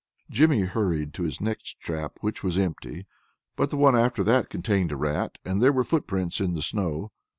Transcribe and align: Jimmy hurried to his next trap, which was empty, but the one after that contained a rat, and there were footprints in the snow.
Jimmy 0.31 0.61
hurried 0.61 1.13
to 1.13 1.21
his 1.21 1.39
next 1.39 1.79
trap, 1.79 2.17
which 2.21 2.41
was 2.43 2.57
empty, 2.57 3.05
but 3.55 3.69
the 3.69 3.77
one 3.77 3.95
after 3.95 4.23
that 4.23 4.49
contained 4.49 4.91
a 4.91 4.95
rat, 4.97 5.37
and 5.45 5.61
there 5.61 5.71
were 5.71 5.83
footprints 5.83 6.41
in 6.41 6.55
the 6.55 6.63
snow. 6.63 7.11